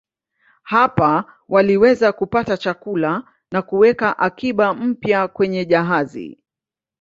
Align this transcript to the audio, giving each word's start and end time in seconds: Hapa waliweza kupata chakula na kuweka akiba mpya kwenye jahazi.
Hapa 0.63 1.25
waliweza 1.49 2.11
kupata 2.11 2.57
chakula 2.57 3.23
na 3.51 3.61
kuweka 3.61 4.19
akiba 4.19 4.73
mpya 4.73 5.27
kwenye 5.27 5.65
jahazi. 5.65 6.39